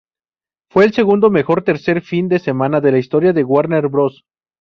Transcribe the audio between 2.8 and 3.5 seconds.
de la historia de